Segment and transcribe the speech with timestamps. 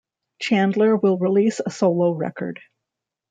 [0.39, 2.59] Chandler will release a solo record.